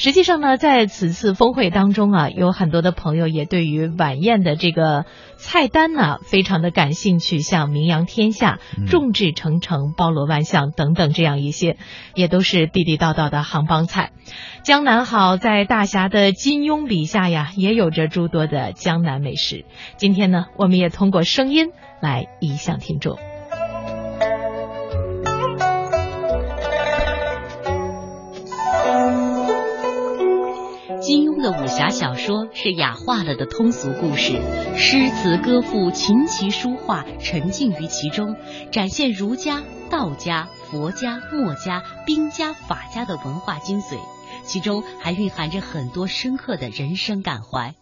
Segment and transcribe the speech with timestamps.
[0.00, 5.04] 实际上呢，在此次峰会当中啊，有很多的朋友也对于晚宴的这个
[5.36, 11.76] 菜单呢，非常的感兴趣，像名扬天下、众志成城、包罗万象等等这样一些，
[12.14, 14.12] 也都是地地道道的杭帮菜。
[14.62, 19.66] 江南好，在大侠的金庸笔下呀，也有着诸多的江南美食。
[19.98, 23.18] 今天呢，我们也通过声音来一向听众。
[31.10, 34.40] 金庸的武侠小说是雅化了的通俗故事，
[34.76, 38.36] 诗词歌赋、琴棋书画沉浸于其中，
[38.70, 39.60] 展现儒家、
[39.90, 43.98] 道家、佛家、墨家、兵家、法家的文化精髓，
[44.44, 47.74] 其中还蕴含着很多深刻的人生感怀。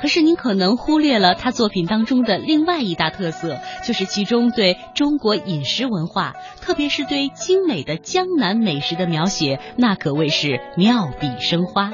[0.00, 11.90] 可是您可能忽略了他作品当中的另外一大特色，就是其中对中国饮食文化，特别是对精美的江南美食的描写，那可谓是妙笔生花。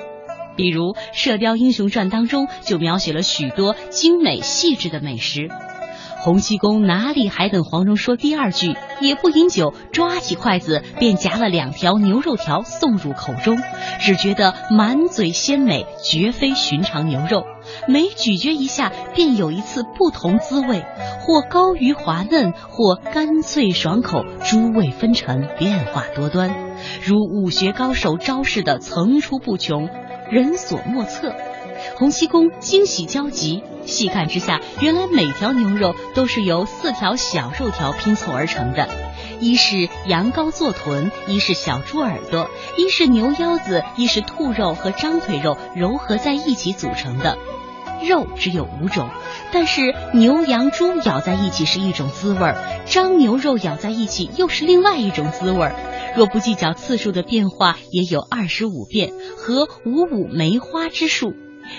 [0.57, 5.49] 比如《射雕英雄传》当中就描写了许多精美细致的美食。
[6.21, 13.59] 洪七公哪里还等黄蓉说第二句，也不饮酒，抓起筷子便夹了两条牛肉条送入口中，
[14.01, 17.45] 只觉得满嘴鲜美，绝非寻常牛肉。
[17.87, 20.83] 每咀嚼一下，便有一次不同滋味，
[21.21, 26.55] 或高于滑嫩，或干脆爽口，诸味纷呈，变化多端，
[27.05, 29.91] 如武学高手招式的层出不穷。
[30.31, 31.35] 人所莫测，
[31.97, 33.63] 洪七公惊喜交集。
[33.85, 38.89] 细看之下，原来每条牛肉都是由四条小肉条拼凑而成的，
[39.41, 47.37] 一是羊羔坐臀，一是小猪耳朵，一是牛腰子，一是兔肉和张腿肉糅合在一起组成的。
[48.03, 49.09] 肉只有五种，
[49.53, 55.75] 但是牛、羊、猪咬在一起是一种滋味儿，张牛肉咬在一起又是另外一种滋味儿。
[56.17, 61.35] 若不计较次数的变化，也有二十五变和五五梅花之数。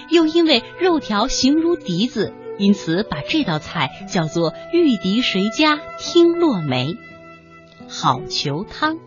[0.09, 6.95] 又因为肉条形如笛子，因此把这道菜叫做“玉笛谁家听落梅”。
[7.87, 8.97] 好球汤，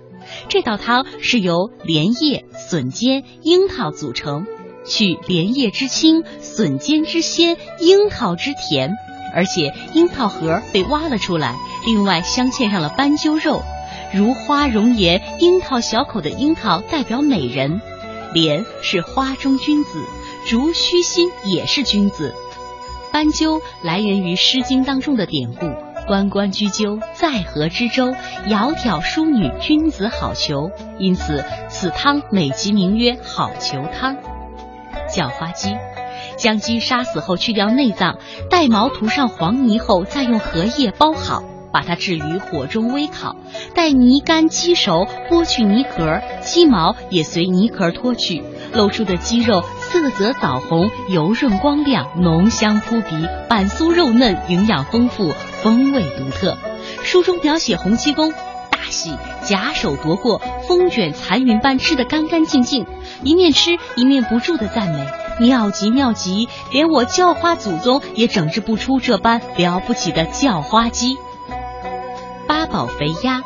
[0.49, 4.47] 这道汤是由莲叶、笋尖、樱桃组成，
[4.87, 8.93] 取莲叶之清、笋尖之鲜、樱桃之甜，
[9.35, 13.63] 而且樱桃核被挖了出来，另外镶嵌上了斑鸠肉。
[14.13, 17.81] 如花容颜，樱桃小口的樱桃代表美人，
[18.33, 20.03] 莲是花中君子，
[20.47, 22.35] 竹虚心也是君子。
[23.13, 25.67] 斑鸠来源于《诗经》当中的典故
[26.09, 28.15] ：“关关雎鸠，在河之洲，
[28.47, 34.17] 窈窕淑女，君子好逑。”因此，此汤美其名曰“好逑汤”。
[35.15, 35.77] 叫花鸡，
[36.39, 38.19] 将鸡杀死后去掉内脏，
[38.51, 41.43] 带毛涂上黄泥后，再用荷叶包好。
[41.73, 43.37] 把它置于火中微烤，
[43.75, 48.43] 待泥干鸡熟，剥去泥壳，鸡毛也随泥壳脱去，
[48.73, 56.57] 露出的鸡肉色泽枣红，油润光亮，浓香扑鼻，板酥肉嫩，营养丰富，风味独特。
[57.03, 58.33] 书中描写洪七公
[58.71, 62.87] 大喜，假手夺过，风卷残云般吃得干干净净，
[63.23, 65.07] 一面吃一面不住的赞美：
[65.39, 71.17] 妙极妙极，连我叫花祖宗也整治不出这般了不起的叫花鸡。
[72.71, 73.43] 八宝肥鸭，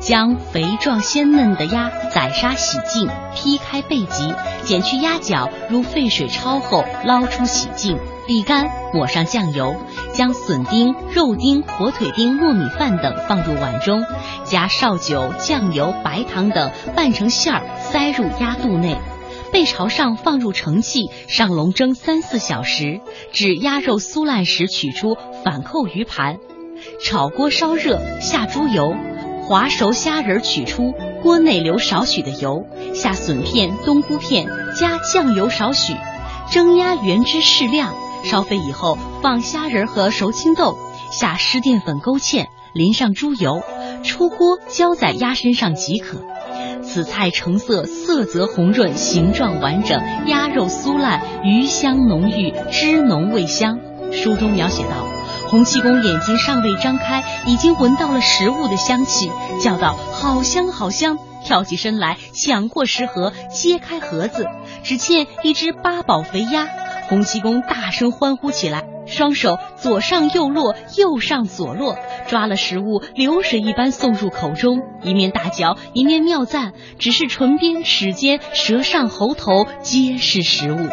[0.00, 9.74] 将肥壮鲜嫩的鸭宰杀洗净，劈开背脊，剪去鸭脚，入沸水焯后，捞出洗净，沥干，抹上酱油，
[10.12, 14.04] 将笋丁、肉丁、火腿丁、糯米饭等放入碗中，
[14.44, 18.98] 加绍酒、酱油、白糖等拌成馅儿，塞入鸭肚内，
[19.52, 23.00] 背朝上放入盛器，上笼蒸三四小时，
[23.32, 26.38] 至鸭肉酥烂时取出，反扣鱼盘。
[27.00, 28.94] 炒锅烧热，下猪油，
[29.42, 34.46] 滑熟虾仁取出，锅内留少许的油，下笋片、冬菇片，
[34.78, 35.94] 加酱油少许，
[36.50, 37.94] 蒸鸭原汁适量。
[38.24, 40.78] 烧沸以后，放虾仁和熟青豆，
[41.10, 43.62] 下湿淀粉勾芡，淋上猪油，
[44.02, 46.22] 出锅浇在鸭身上即可。
[46.82, 53.78] 此菜成色色泽红润，形状完整，鸭肉酥烂，鱼香浓郁，汁浓味香。
[54.10, 55.13] 书中描写道。
[55.54, 59.30] 洪七公眼睛尚未张开，已经闻到了食物的香气，
[59.60, 61.16] 叫道：“好香，好香！”
[61.46, 64.48] 跳起身来抢过食盒，揭开盒子，
[64.82, 66.66] 只见一只八宝肥鸭。
[67.08, 71.96] 洪七公大声欢呼起来，双手左上右落，右上左落，
[72.26, 80.88] 抓了食物，流水一般送入口中，一面大嚼，一面妙赞，只是唇边、齿间、舌上、喉头皆是食物。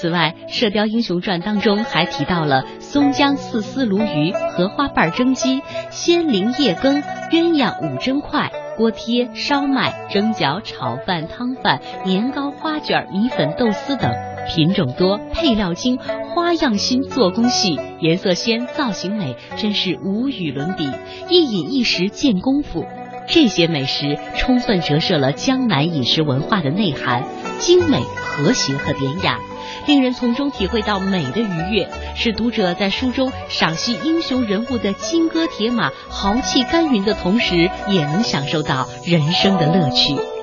[0.00, 14.10] 此外，《射雕英雄传》当中还提到了松江四丝鲈鱼、荷花瓣蒸鸡、仙灵叶羹、鸳鸯五蒸块、锅贴、烧麦、蒸饺、炒饭、汤饭、年糕、花卷、米粉、豆丝等，
[14.48, 15.98] 品种多，配料精，
[16.34, 20.88] 花样新，做工细，颜色鲜，造型美，真是无与伦比。
[21.28, 22.86] 一饮一食见功夫，
[23.28, 27.22] 这些美食充分折射了江南饮食文化的内涵：
[27.58, 29.38] 精美、和谐和典雅。
[29.86, 40.37] 令人从中体会到美的愉悦，使读者在书中赏析英雄人物的金戈铁马、豪气干云的同时，也能享受到人生的乐趣。